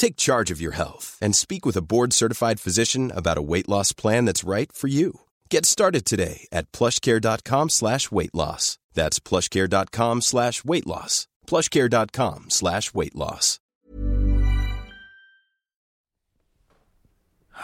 [0.00, 3.92] Take charge of your health and speak with a board-certified physician about a weight loss
[3.92, 5.20] plan that's right for you.
[5.50, 8.78] Get started today at plushcare.com slash weight loss.
[8.94, 11.26] That's plushcare.com slash weight loss.
[11.46, 13.58] plushcare.com slash weight loss.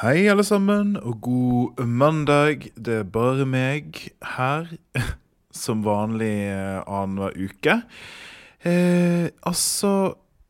[0.03, 2.69] Hei alle sammen, og god mandag.
[2.77, 4.69] Det er bare meg her,
[5.65, 7.81] som vanlig eh, annenhver uke.
[8.61, 9.31] Eh,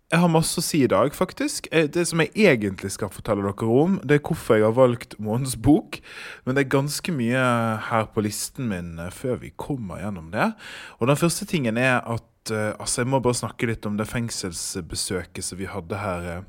[0.07, 1.67] jeg har masse å si i dag, faktisk.
[1.75, 5.17] Eh, det som jeg egentlig skal fortelle dere om, det er hvorfor jeg har valgt
[5.19, 5.99] månedens bok.
[6.47, 7.43] Men det er ganske mye
[7.89, 10.53] her på listen min eh, før vi kommer gjennom det.
[11.01, 14.07] Og den første tingen er at eh, Altså, jeg må bare snakke litt om det
[14.07, 16.47] fengselsbesøket som vi hadde her.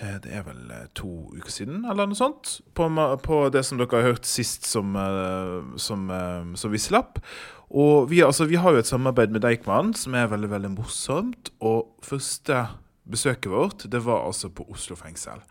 [0.00, 2.58] Eh, Det er vel eh, to uker siden, eller noe sånt.
[2.74, 2.88] På,
[3.24, 6.08] på det som dere har hørt sist som, eh, som,
[6.54, 7.22] som vi slapp.
[7.68, 11.52] Og vi, altså, vi har jo et samarbeid med Deichman som er veldig veldig morsomt.
[11.60, 12.64] Og første
[13.08, 15.42] besøket vårt det var altså på Oslo fengsel.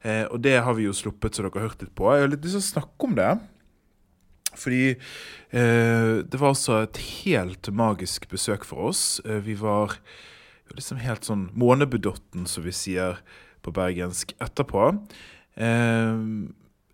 [0.00, 2.08] Eh, og det har vi jo sluppet, så dere har hørt litt på.
[2.14, 3.32] Jeg har litt lyst til å snakke om det.
[4.58, 9.20] Fordi eh, det var altså et helt magisk besøk for oss.
[9.26, 9.98] Eh, vi var
[10.74, 13.20] liksom helt sånn månebedotten, som vi sier
[13.62, 14.90] på bergensk, etterpå.
[15.58, 16.24] Eh,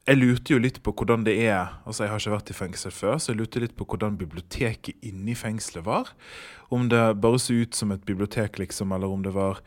[0.04, 2.92] jeg lurte jo litt på hvordan det er Altså, jeg har ikke vært i fengsel
[2.92, 6.12] før, så jeg lurte litt på hvordan biblioteket inni fengselet var.
[6.68, 9.62] Om det bare så ut som et bibliotek, liksom, eller om det var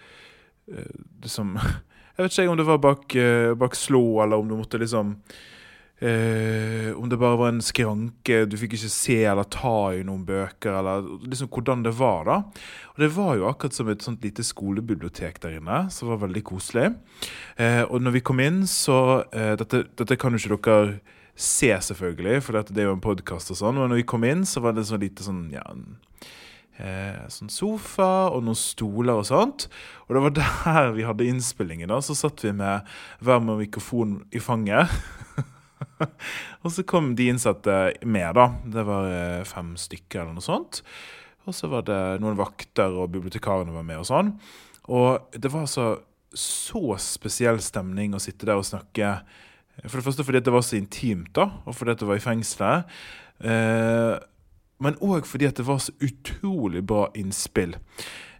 [0.71, 1.57] eh, liksom
[2.17, 5.19] Jeg vet ikke om det var bak, eh, bak slå, eller om du måtte liksom
[5.99, 10.27] Eh, om det bare var en skranke, du fikk ikke se eller ta i noen
[10.27, 12.35] bøker, eller liksom hvordan det var, da.
[12.93, 16.43] Og det var jo akkurat som et sånt lite skolebibliotek der inne, som var veldig
[16.45, 16.91] koselig.
[17.57, 20.99] Eh, og når vi kom inn, så eh, dette, dette kan jo ikke dere
[21.33, 24.25] se, selvfølgelig, for dette, det er jo en podkast og sånn, men når vi kom
[24.25, 25.97] inn, så var det sånn lite sånn ja, en,
[27.33, 29.65] sånn sofa og noen stoler og sånt.
[30.05, 31.89] Og det var der vi hadde innspillingen.
[31.89, 32.85] da, Så satt vi med
[33.17, 34.93] hver med mikrofon i fanget.
[36.63, 38.49] og så kom de innsatte med, da.
[38.63, 40.81] Det var eh, fem stykker eller noe sånt.
[41.47, 44.33] Og så var det noen vakter, og bibliotekarene var med og sånn.
[44.91, 45.89] Og det var altså
[46.37, 49.17] så spesiell stemning å sitte der og snakke.
[49.85, 52.97] For det første fordi det var så intimt, da, og fordi det var i fengselet.
[53.39, 54.15] Eh,
[54.83, 57.75] men òg fordi det var så utrolig bra innspill.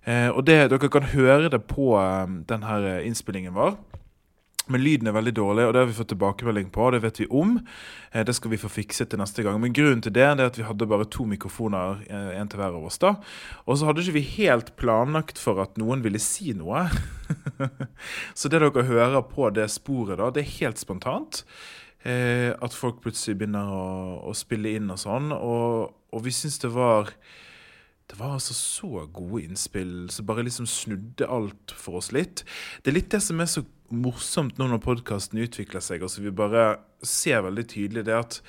[0.08, 3.78] Eh, og det, dere kan høre det på eh, denne innspillingen vår.
[4.70, 6.90] Men lyden er veldig dårlig, og det har vi fått tilbakemelding på.
[6.92, 7.58] Det vet vi om.
[8.12, 9.60] Eh, Det skal vi få fikset til neste gang.
[9.62, 12.76] Men grunnen til det, er at vi hadde bare to mikrofoner, én en til hver
[12.76, 12.98] av oss.
[12.98, 13.16] da.
[13.66, 16.90] Og så hadde ikke vi helt planlagt for at noen ville si noe.
[18.36, 21.44] så det dere hører på det sporet, da, det er helt spontant.
[22.06, 23.88] Eh, at folk plutselig begynner å,
[24.30, 25.32] å spille inn og sånn.
[25.32, 27.12] Og, og vi syns det var
[28.08, 32.46] det var altså så gode innspill som bare liksom snudde alt for oss litt.
[32.80, 36.34] Det er litt det som er så morsomt nå når podkasten utvikler seg, og vi
[36.34, 38.42] bare ser veldig tydelig det at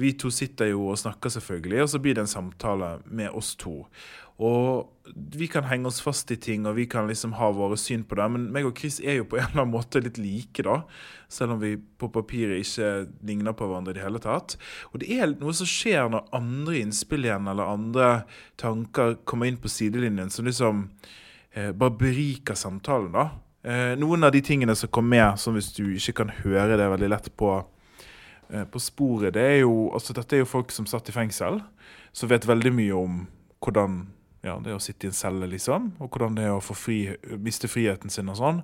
[0.00, 3.54] vi to sitter jo og snakker, selvfølgelig, og så blir det en samtale med oss
[3.58, 3.82] to.
[4.40, 4.88] Og
[5.36, 8.16] vi kan henge oss fast i ting, og vi kan liksom ha våre syn på
[8.16, 8.28] det.
[8.32, 10.78] Men meg og Chris er jo på en eller annen måte litt like, da.
[11.28, 14.56] Selv om vi på papiret ikke ligner på hverandre i det hele tatt.
[14.94, 18.08] Og det er noe som skjer når andre innspill igjen, eller andre
[18.60, 20.86] tanker kommer inn på sidelinjen, som liksom
[21.52, 23.28] eh, bare beriker samtalen, da.
[23.62, 26.88] Eh, noen av de tingene som kom med, som hvis du ikke kan høre det
[26.94, 27.50] veldig lett på
[28.48, 31.60] eh, på sporet, det er jo altså Dette er jo folk som satt i fengsel,
[32.12, 33.20] som vet veldig mye om
[33.60, 34.00] hvordan
[34.40, 37.02] ja, det er å sitte i en celle, liksom, og hvordan det er å fri,
[37.44, 38.62] miste friheten sin og sånn.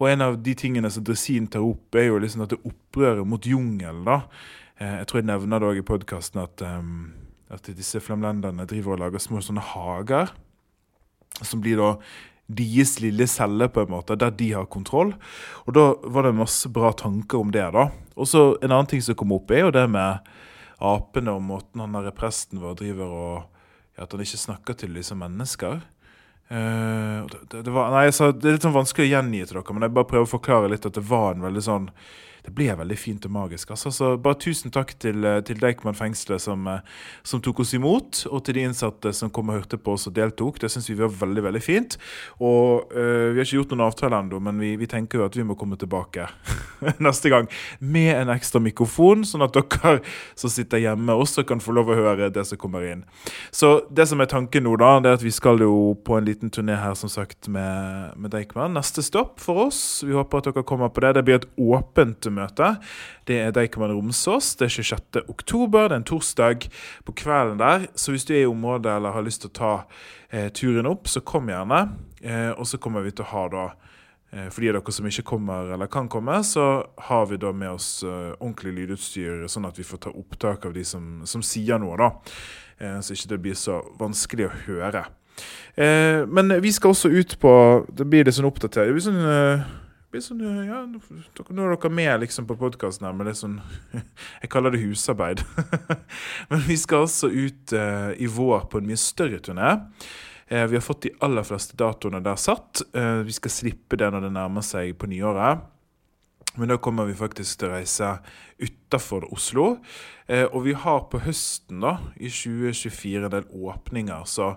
[0.00, 3.28] Og en av de tingene som Dresin tar opp, er jo liksom at det opprøret
[3.28, 4.24] mot jungelen, da.
[4.82, 7.12] Eh, jeg tror jeg nevner det òg i podkasten at, um,
[7.54, 10.34] at disse flamlenderne driver og lager små sånne hager,
[11.38, 11.92] som blir da
[12.58, 15.14] deres lille celle, på en måte, der de har kontroll.
[15.66, 17.68] Og da var det masse bra tanker om det.
[17.72, 17.88] da.
[18.16, 20.20] Og så En annen ting som kom opp, er jo det med
[20.82, 23.34] apene og måten han der presten vår driver og
[23.96, 25.82] ja, At han ikke snakker til disse mennesker.
[26.52, 29.72] Uh, det, det, var, nei, så det er litt sånn vanskelig å gjengi til dere,
[29.72, 31.86] men jeg bare prøver å forklare litt at det var en veldig sånn
[32.42, 33.70] det ble veldig fint og magisk.
[33.70, 33.92] Altså.
[33.94, 36.80] Så bare tusen takk til, eh, til Deichman fengsel som, eh,
[37.22, 40.14] som, tok oss imot, og til de innsatte som kom og hørte på oss og
[40.14, 40.58] deltok.
[40.58, 41.96] Det syns vi var veldig veldig fint.
[42.40, 45.36] Og uh, Vi har ikke gjort noen avtale ennå, men vi, vi, tenker jo at
[45.36, 46.26] vi må komme tilbake
[47.06, 47.48] neste gang
[47.78, 50.00] med en ekstra mikrofon, sånn at dere
[50.34, 53.04] som sitter hjemme, også kan få lov å høre det som kommer inn.
[53.50, 56.26] Så det som er tanken nå, da, det er at vi skal jo på en
[56.26, 58.74] liten turné her, som sagt, med, med Deichman.
[58.76, 60.02] Neste stopp for oss.
[60.06, 61.14] Vi håper at dere kommer på det.
[61.18, 62.74] Det blir et åpent møte.
[63.28, 64.54] Det er Deichman Romsås.
[64.58, 65.22] Det er 26.
[65.28, 66.66] oktober, det er en torsdag
[67.06, 67.86] på kvelden der.
[67.94, 69.74] Så hvis du er i området eller har lyst til å ta
[70.30, 71.84] eh, turen opp, så kom gjerne.
[72.22, 73.64] Eh, og så kommer vi til å ha da
[74.32, 76.66] eh, for de av dere som ikke kommer eller kan komme, så
[77.08, 80.76] har vi da med oss uh, ordentlig lydutstyr, sånn at vi får ta opptak av
[80.76, 82.12] de som, som sier noe, da.
[82.78, 85.06] Uh, så ikke det blir så vanskelig å høre.
[85.72, 87.50] Men vi skal også ut på
[87.88, 88.90] Det blir det sånn oppdatert.
[88.90, 89.62] Det blir sånn
[90.20, 90.98] Sånn, ja, nå
[91.64, 93.54] er dere med liksom, på podkasten her, men det er sånn
[94.42, 95.40] Jeg kaller det husarbeid.
[96.50, 99.70] men vi skal altså ut uh, i vår på en mye større turné.
[100.52, 102.84] Uh, vi har fått de aller fleste datoene der satt.
[102.92, 105.64] Uh, vi skal slippe det når det nærmer seg på nyåret.
[106.60, 108.12] Men da kommer vi faktisk til å reise
[108.60, 109.78] utafor Oslo.
[110.28, 114.26] og vi har på høsten, da, i 2024, en del åpninger.
[114.28, 114.50] Så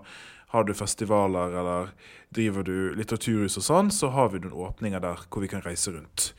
[0.55, 1.93] har du festivaler eller
[2.35, 5.93] driver du litteraturhus og sånn, så har vi noen åpninger der hvor vi kan reise
[5.93, 6.31] rundt.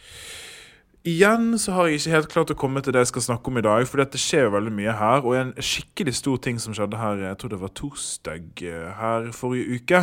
[1.07, 3.61] Igjen så har jeg ikke helt klart å komme til det jeg skal snakke om
[3.61, 5.21] i dag, for det skjer jo veldig mye her.
[5.23, 9.29] Og en skikkelig stor ting som skjedde her, jeg tror det var torsdag eh, her
[9.37, 10.01] forrige uke,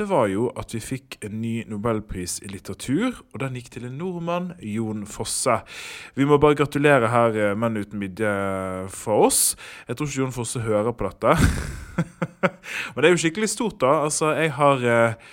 [0.00, 3.90] det var jo at vi fikk en ny nobelpris i litteratur, og den gikk til
[3.90, 5.60] en nordmann, Jon Fosse.
[6.16, 8.32] Vi må bare gratulere her, eh, Menn uten midje,
[8.88, 9.42] for oss.
[9.84, 12.06] Jeg tror ikke Jon Fosse hører på dette.
[12.92, 13.92] Men det er jo skikkelig stort, da.
[14.06, 15.28] Altså, jeg har eh,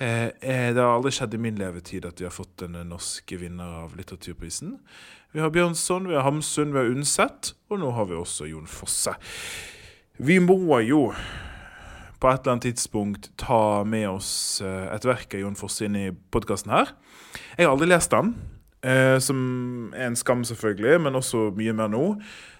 [0.00, 3.34] Eh, eh, det har aldri skjedd i min levetid at vi har fått en norsk
[3.36, 4.78] vinner av litteraturprisen.
[5.36, 8.70] Vi har Bjørnson, vi har Hamsun, vi har Undset, og nå har vi også Jon
[8.70, 9.12] Fosse.
[10.16, 11.10] Vi må jo
[12.20, 14.32] på et eller annet tidspunkt ta med oss
[14.64, 16.96] eh, et verk av Jon Fosse inn i podkasten her.
[17.58, 18.32] Jeg har aldri lest den.
[18.80, 19.40] Eh, som
[19.92, 22.04] er en skam, selvfølgelig, men også mye mer nå.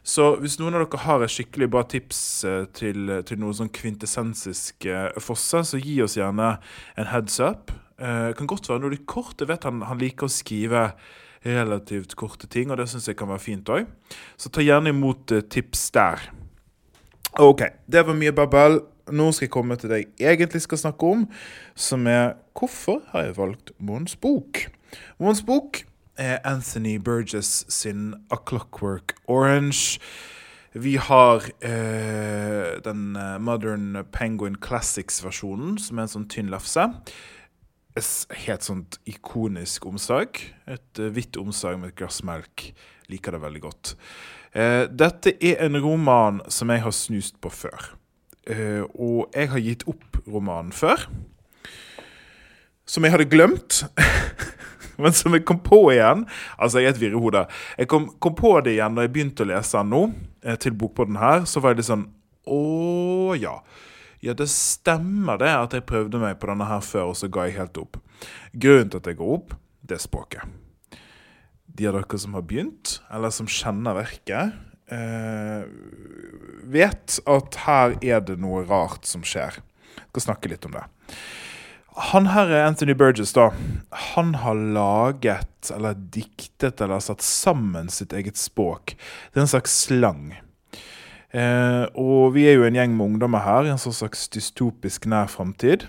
[0.05, 3.73] Så hvis noen av dere har et skikkelig bra tips eh, til, til noe sånn
[3.73, 6.55] kvintessensisk eh, Fosse, så gi oss gjerne
[7.01, 7.73] en heads up.
[8.01, 9.39] Eh, kan godt være noe litt kort.
[9.41, 10.91] Jeg vet han, han liker å skrive
[11.45, 13.89] relativt korte ting, og det syns jeg kan være fint òg.
[14.41, 16.31] Så ta gjerne imot eh, tips der.
[17.41, 18.83] OK, det var mye babbel.
[19.11, 21.25] Nå skal jeg komme til det jeg egentlig skal snakke om,
[21.75, 24.67] som er hvorfor har jeg valgt Mons bok.
[25.19, 25.81] Mons bok
[26.21, 29.99] Anthony Burgess sin A Clockwork Orange.
[30.73, 36.85] Vi har eh, den eh, Modern Penguin Classics-versjonen, som er en sånn tynn lefse.
[37.99, 40.39] Et helt sånt ikonisk omslag.
[40.71, 42.69] Et uh, hvitt omslag med et glass melk.
[43.11, 43.97] Liker det veldig godt.
[44.55, 47.91] Eh, dette er en roman som jeg har snust på før.
[48.47, 51.07] Eh, og jeg har gitt opp romanen før.
[52.87, 53.85] Som jeg hadde glemt.
[55.05, 56.27] men som jeg kom på igjen.
[56.57, 57.45] Altså, jeg er et virrehode.
[57.79, 60.03] Jeg kom, kom, på det igjen når jeg begynte å lese den nå,
[60.45, 61.47] eh, til bokbåten her.
[61.49, 62.09] Så var jeg litt sånn
[62.51, 63.59] Å ja.
[64.21, 67.47] Ja, det stemmer det at jeg prøvde meg på denne her før, og så ga
[67.49, 67.97] jeg helt opp.
[68.53, 70.59] Grunnen til at jeg går opp, det er språket.
[71.65, 74.59] De av dere som har begynt, eller som kjenner verket,
[74.93, 75.63] eh,
[76.69, 79.63] vet at her er det noe rart som skjer.
[79.97, 80.85] Jeg skal snakke litt om det.
[81.97, 83.51] Han her er Anthony Burgess, da.
[84.15, 88.95] Han har laget, eller diktet, eller satt sammen sitt eget språk.
[89.33, 90.37] Det er en slags slang.
[91.31, 95.07] Eh, og vi er jo en gjeng med ungdommer her i en sånn slags dystopisk
[95.11, 95.87] nær framtid.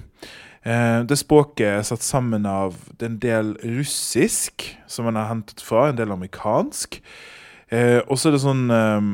[0.61, 5.87] Eh, det språket er satt sammen av en del russisk, som han har hentet fra,
[5.89, 6.99] en del amerikansk.
[7.69, 9.11] Eh, og så er det sånn eh,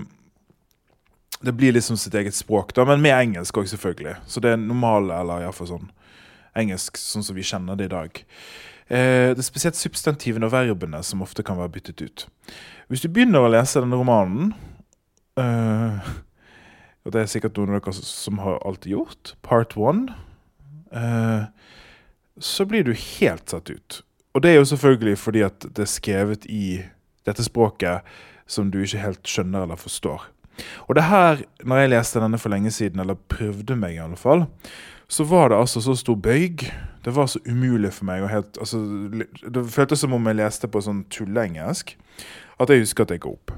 [1.37, 4.15] Det blir liksom sitt eget språk, da, men med engelsk òg, selvfølgelig.
[4.25, 5.91] Så det er normale, eller iallfall sånn
[6.57, 8.21] engelsk sånn som vi kjenner det i dag.
[8.87, 12.27] Eh, det er spesielt substantivene og verbene som ofte kan være byttet ut.
[12.87, 14.53] Hvis du begynner å lese denne romanen
[15.35, 16.07] eh,
[17.03, 19.33] Og det er sikkert noen av dere som har alltid gjort.
[19.43, 20.15] Part one.
[20.91, 21.47] Eh,
[22.39, 24.01] så blir du helt satt ut.
[24.35, 26.81] Og det er jo selvfølgelig fordi at det er skrevet i
[27.27, 28.03] dette språket
[28.47, 30.27] som du ikke helt skjønner eller forstår.
[30.87, 34.19] Og det her, når jeg leste denne for lenge siden, eller prøvde meg i alle
[34.19, 34.45] fall,
[35.07, 36.67] så var det altså så stor bøyg.
[37.05, 38.79] Det var så umulig for meg helt altså,
[39.53, 41.95] Det føltes som om jeg leste på sånn tulleengelsk
[42.57, 43.53] at jeg husker at jeg ga opp.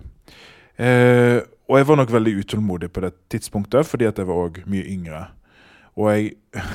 [0.80, 1.40] Eh,
[1.70, 4.84] og jeg var nok veldig utålmodig på det tidspunktet, fordi at jeg var òg mye
[4.86, 5.28] yngre.
[5.96, 6.34] Og jeg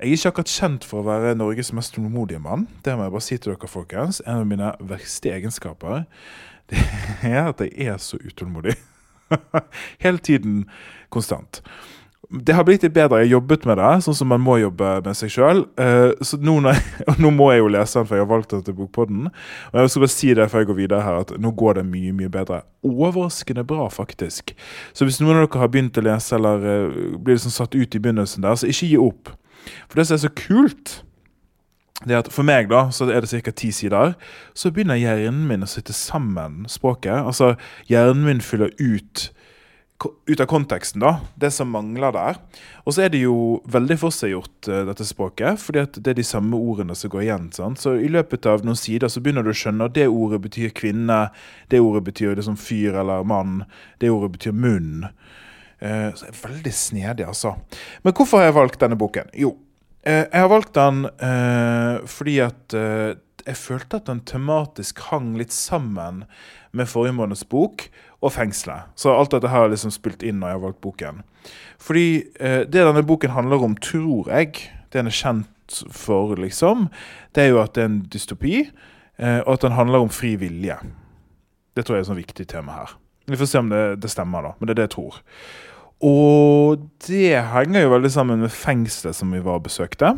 [0.00, 2.62] Jeg er ikke akkurat kjent for å være Norges mest tålmodige mann.
[2.80, 4.22] Det må jeg bare si til dere, folkens.
[4.24, 6.06] En av mine verste egenskaper
[6.72, 6.80] det
[7.28, 8.78] er at jeg er så utålmodig.
[10.04, 10.62] Hele tiden
[11.12, 11.60] konstant
[12.30, 13.18] det har blitt litt bedre.
[13.24, 15.64] Jeg har jobbet med det, sånn som man må jobbe med seg sjøl.
[15.80, 16.54] Uh, eh, nå,
[17.22, 19.26] nå, må jeg jo lese den, for jeg har valgt den til Bokpodden.
[19.72, 21.84] Og jeg skal bare si det før jeg går videre her, at nå går det
[21.90, 22.62] mye mye bedre.
[22.86, 24.54] Overraskende bra, faktisk.
[24.94, 27.98] Så hvis noen av dere har begynt å lese, eller uh, blir liksom satt ut
[27.98, 29.34] i begynnelsen der, så ikke gi opp.
[29.90, 31.00] For det som er så kult,
[32.06, 33.52] det er at For meg da, så er det ca.
[33.52, 34.14] ti sider.
[34.54, 37.18] Så begynner hjernen min å sitte sammen språket.
[37.18, 37.56] Altså,
[37.90, 39.32] hjernen min fyller ut
[40.26, 41.20] ut av konteksten, da.
[41.34, 42.38] Det som mangler der.
[42.84, 46.26] Og så er det jo veldig forseggjort, uh, dette språket, fordi at det er de
[46.26, 47.48] samme ordene som går igjen.
[47.56, 47.82] Sant?
[47.82, 50.74] Så i løpet av noen sider så begynner du å skjønne at det ordet betyr
[50.76, 51.22] kvinne,
[51.72, 53.64] det ordet betyr liksom fyr eller mann,
[54.00, 55.08] det ordet betyr munn.
[55.80, 57.56] Uh, så det er veldig snedig, altså.
[58.04, 59.32] Men hvorfor har jeg valgt denne boken?
[59.36, 61.04] Jo, uh, jeg har valgt den
[62.08, 62.74] fordi at
[63.46, 66.24] jeg følte at den tematisk hang litt sammen
[66.76, 67.86] med forrige måneds bok
[68.20, 68.90] og fengselet.
[68.96, 71.22] Så alt dette her er liksom spilt inn når jeg har valgt boken.
[71.80, 72.06] Fordi
[72.40, 74.52] eh, det denne boken handler om, tror jeg,
[74.90, 76.88] det den er kjent for, liksom,
[77.34, 78.64] det er jo at det er en dystopi,
[79.20, 80.76] eh, og at den handler om fri vilje.
[81.76, 82.94] Det tror jeg er et sånn viktig tema her.
[83.30, 84.52] Vi får se om det, det, stemmer, da.
[84.58, 85.20] Men det er det jeg tror.
[86.10, 90.14] Og det henger jo veldig sammen med fengselet som vi var og besøkte.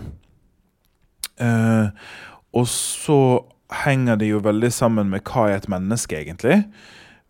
[1.43, 1.89] Eh,
[2.57, 3.21] og så
[3.85, 6.63] henger det jo veldig sammen med hva er et menneske, egentlig.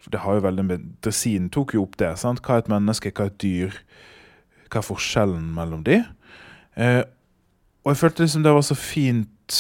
[0.03, 2.17] For det har jo veldig med Dresinen tok jo opp det.
[2.19, 2.43] sant?
[2.43, 3.79] Hva er et menneske, hva er et dyr?
[4.69, 6.03] Hva er forskjellen mellom de?
[6.75, 7.03] Eh,
[7.83, 9.57] og jeg følte liksom det var så fint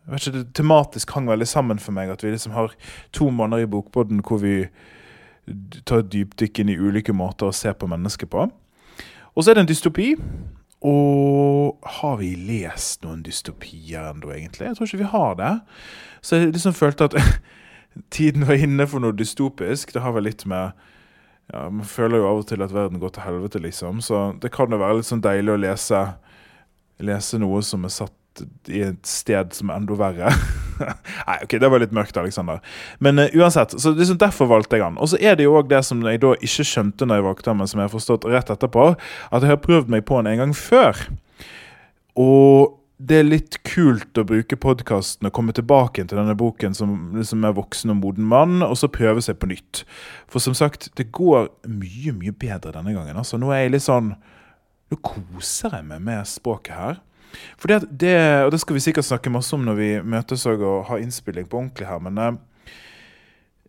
[0.00, 2.72] jeg vet ikke, Det tematisk hang veldig sammen for meg at vi liksom har
[3.14, 4.64] to måneder i Bokbåten hvor vi
[5.86, 8.48] tar et dypdykk inn i ulike måter å se på mennesket på.
[9.34, 10.08] Og så er det en dystopi.
[10.86, 14.70] Og har vi lest noen dystopier ennå, egentlig?
[14.70, 15.52] Jeg tror ikke vi har det.
[16.24, 17.16] Så jeg liksom følte at
[18.10, 19.94] tiden var inne for noe dystopisk.
[19.94, 20.72] Det har vel litt med
[21.50, 24.00] ja, Man føler jo av og til at verden går til helvete, liksom.
[24.04, 26.04] Så det kan jo være litt sånn deilig å lese,
[27.02, 28.16] lese noe som er satt
[28.70, 30.30] i et sted som er enda verre.
[31.28, 32.60] Nei, ok, det var litt mørkt, Alexander.
[33.02, 34.98] Men uh, uansett, så liksom derfor valgte jeg han.
[35.02, 37.52] Og så er det jo òg det som jeg da ikke skjønte når jeg valgte
[37.52, 40.30] han, men som jeg har forstått rett etterpå, at jeg har prøvd meg på han
[40.30, 41.02] en gang før.
[42.20, 47.14] Og det er litt kult å bruke podkasten og komme tilbake til denne boken som
[47.16, 49.84] liksom er voksen og moden mann, og så prøve seg på nytt.
[50.28, 53.16] For som sagt, det går mye, mye bedre denne gangen.
[53.16, 54.14] Altså, nå er jeg litt sånn
[54.90, 56.96] Nå koser jeg meg med språket her.
[57.54, 60.64] For det, det, og det skal vi sikkert snakke masse om når vi møtes og
[60.88, 62.32] har innspilling på ordentlig her, men eh,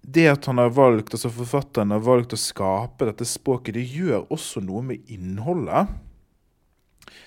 [0.01, 4.25] det at han har valgt, altså forfatteren har valgt å skape dette språket, det gjør
[4.33, 5.93] også noe med innholdet.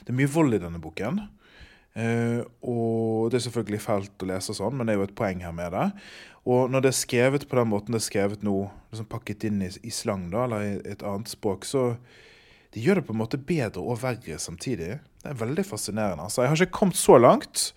[0.03, 1.23] Det er mye vold i denne boken.
[1.95, 5.45] Uh, og det er selvfølgelig fælt å lese sånn, men det er jo et poeng
[5.47, 5.89] her med det.
[6.51, 8.57] Og når det er skrevet på den måten det er skrevet nå,
[8.93, 11.93] liksom pakket inn i, i slang, da, eller i et annet språk, så
[12.75, 14.97] det gjør det på en måte bedre og verre samtidig.
[15.23, 16.27] Det er veldig fascinerende.
[16.27, 17.69] Altså, jeg har ikke kommet så langt.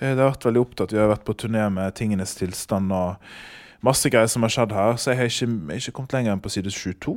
[0.00, 0.94] Eh, det har vært veldig opptatt.
[0.94, 3.20] Vi har vært på turné med tingenes tilstand og
[3.82, 6.52] masse greier som har skjedd her, så jeg har ikke, ikke kommet lenger enn på
[6.54, 7.16] side 22.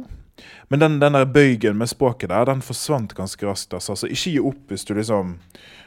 [0.70, 3.74] Men den, den der bøygen med språket der, den forsvant ganske raskt.
[3.78, 3.96] Altså.
[3.96, 5.38] Så ikke gi opp hvis du liksom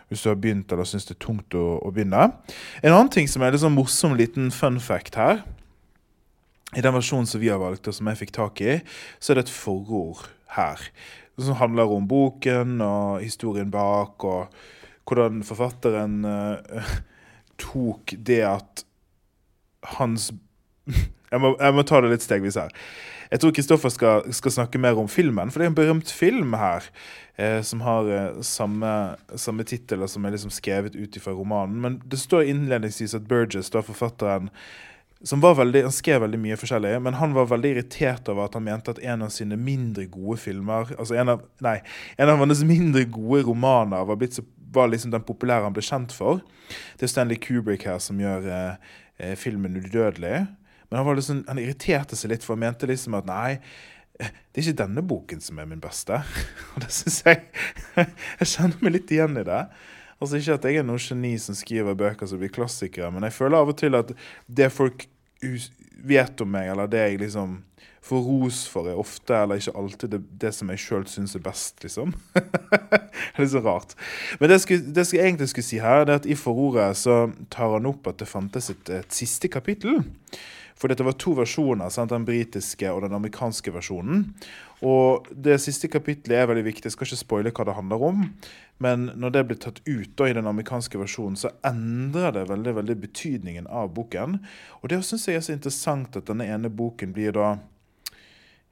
[0.09, 2.31] hvis du har begynt eller syns det er tungt å, å, begynne.
[2.81, 5.43] En annen ting som er en sånn morsom liten fun fact her,
[6.77, 8.79] i den versjonen som vi har valgt, og som jeg fikk tak i,
[9.21, 10.81] så er det et forord her.
[11.39, 16.93] Som handler om boken og historien bak, og hvordan forfatteren uh,
[17.63, 18.85] tok det at
[19.97, 20.31] hans
[21.33, 22.75] jeg må, jeg må, ta det litt stegvis her.
[23.29, 26.55] Jeg tror Kristoffer skal, skal, snakke mer om filmen, for det er en berømt film
[26.57, 26.87] her
[27.37, 28.93] eh, som har eh, samme,
[29.37, 31.77] samme tittel som er liksom skrevet ut fra romanen.
[31.85, 34.49] Men det står innledningsvis at Burgess, da forfatteren,
[35.27, 38.55] som var veldig, Han skrev veldig mye forskjellig, men han var veldig irritert over at
[38.55, 41.81] han mente at en av sine mindre gode filmer altså en av, Nei,
[42.17, 44.39] en av hans mindre gode romaner var, blitt
[44.73, 46.41] var liksom den populære han ble kjent for.
[46.99, 50.47] Det er Stanley Kubrick her som gjør eh, eh filmen 'Udødelig'.
[50.89, 53.59] Men han, liksom, han, irriterte seg litt, for han mente liksom at nei,
[54.19, 56.17] det er ikke denne boken som er min beste.
[56.75, 57.45] Og det syns jeg
[58.41, 59.63] Jeg kjenner meg litt igjen i det.
[60.19, 63.37] Altså Ikke at jeg er noe geni som skriver bøker som blir klassikere, men jeg
[63.37, 64.11] føler av og til at
[64.51, 65.07] det folk
[66.09, 67.61] vet om meg, eller det jeg liksom
[68.09, 71.43] får ros for, er ofte, eller ikke alltid, det, det som jeg sjøl syns er
[71.45, 72.15] best, liksom.
[72.39, 73.95] det er så rart.
[74.41, 77.19] Men det, skulle, det jeg egentlig skulle si her, det er at i forordet så
[77.53, 80.01] tar han opp at det fantes et, et siste kapittel.
[80.79, 82.13] For dette var to versjoner, sant?
[82.15, 84.29] den britiske og den amerikanske versjonen.
[84.87, 86.87] Og det siste kapittelet er veldig viktig.
[86.87, 88.25] Jeg skal ikke spoile hva det handler om.
[88.79, 92.77] Men når det blir tatt ut da, i den amerikanske versjonen, så endrer det veldig
[92.79, 94.39] veldig betydningen av boken.
[94.81, 97.57] Og det syns jeg er så interessant at denne ene boken blir da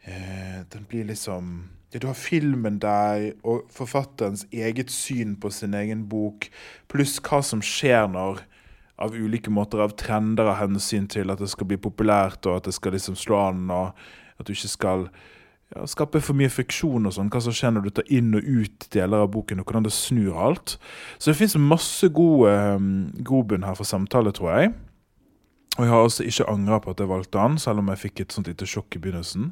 [0.06, 1.56] eh, Den blir liksom
[1.90, 6.46] ja, Du har filmen der, og forfatterens eget syn på sin egen bok,
[6.86, 8.46] pluss hva som skjer når
[9.02, 12.68] av ulike måter av trender av hensyn til at det skal bli populært, og at
[12.68, 13.92] det skal liksom slå an, og
[14.40, 15.06] at du ikke skal
[15.74, 17.28] ja, skape for mye friksjon og sånn.
[17.32, 19.94] Hva som skjer når du tar inn og ut deler av boken, og hvordan det
[19.96, 20.76] snur alt.
[21.18, 22.90] Så det fins masse god um,
[23.26, 24.74] grobunn her for samtale, tror jeg.
[25.76, 28.22] Og jeg har altså ikke angra på at jeg valgte han, selv om jeg fikk
[28.22, 29.50] et sånt lite sjokk i begynnelsen.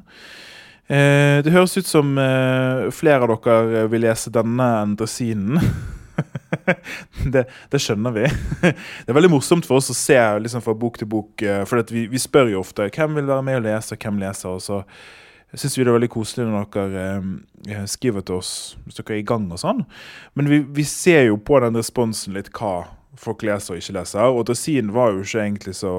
[0.85, 5.61] Eh, det høres ut som eh, flere av dere vil lese denne endresinen.
[7.33, 8.25] det, det, skjønner vi.
[8.63, 11.41] det er veldig morsomt for oss å se liksom, fra bok til bok.
[11.41, 14.19] Eh, for vi, vi, spør jo ofte hvem vil være med og lese, og hvem
[14.23, 14.55] leser.
[14.55, 14.81] Og så
[15.55, 17.05] syns vi det er veldig koselig når dere
[17.71, 19.83] eh, skriver til oss hvis dere er i gang og sånn.
[20.35, 22.87] Men vi, vi, ser jo på den responsen litt hva
[23.19, 24.31] folk leser og ikke leser.
[24.31, 25.95] Og Dressin var jo ikke egentlig så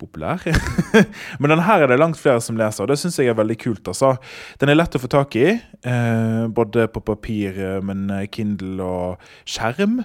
[0.00, 0.42] populær.
[1.40, 3.58] Men den her er det langt flere som leser, og det syns jeg er veldig
[3.60, 3.84] kult.
[3.92, 4.14] altså.
[4.60, 8.82] Den er lett å få tak i, eh, både på papir, eh, men eh, Kindle
[8.84, 10.02] og skjerm.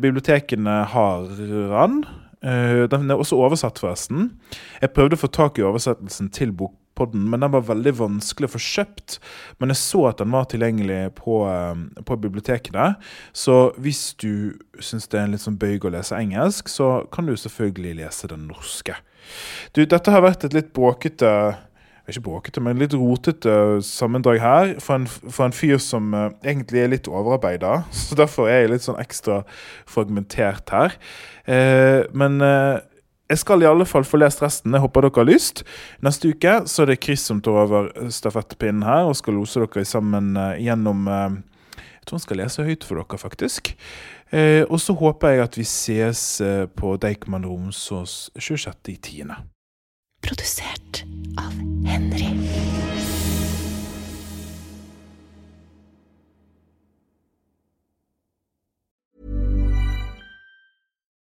[0.00, 1.98] Bibliotekene har den.
[2.40, 4.30] Den er også oversatt, forresten.
[4.80, 8.50] Jeg prøvde å få tak i oversettelsen til bok podden, men den var veldig vanskelig
[8.50, 9.18] å få kjøpt.
[9.60, 12.94] Men jeg så at den var tilgjengelig på, eh, på bibliotekene.
[13.32, 17.26] Så hvis du syns det er en litt sånn bøyg å lese engelsk, så kan
[17.26, 18.98] du selvfølgelig lese den norske.
[19.72, 21.56] Du, dette har vært et litt bråkete
[22.10, 23.52] ikke bråkete, men litt rotete
[23.86, 27.84] sammendrag her for en, for en fyr som uh, egentlig er litt overarbeida.
[27.94, 29.42] Så derfor er jeg litt sånn ekstra
[29.88, 30.96] fragmentert her.
[31.46, 32.80] Uh, men uh,
[33.30, 34.74] jeg skal i alle fall få lest resten.
[34.74, 35.62] Jeg håper dere har lyst.
[36.04, 39.86] Neste uke så er det Chris som tar over stafettpinnen her og skal lose dere
[39.86, 41.38] sammen uh, gjennom uh,
[41.78, 43.74] Jeg tror han skal lese høyt for dere, faktisk.
[44.32, 46.22] Og så håper jeg at vi ses
[46.78, 49.34] på Deichman Romsås 26.10.
[50.22, 51.02] Produsert
[51.38, 51.52] av
[51.86, 52.30] Henry.